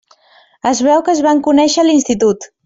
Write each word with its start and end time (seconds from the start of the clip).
Es 0.69 0.81
veu 0.87 1.03
que 1.09 1.13
es 1.17 1.21
van 1.27 1.43
conèixer 1.49 1.85
a 1.85 1.87
l'institut. 1.91 2.51